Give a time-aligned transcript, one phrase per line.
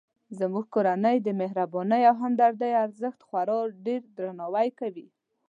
[0.39, 5.07] زموږ کورنۍ د مهربانۍ او همدردۍ ارزښت خورا ډیردرناوی کوي